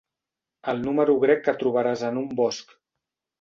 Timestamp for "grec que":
1.25-1.55